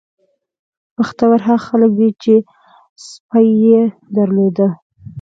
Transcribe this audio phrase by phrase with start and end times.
[0.97, 2.33] بختور هغه خلک وو چې
[3.07, 3.81] سپی یې
[4.17, 4.57] درلود.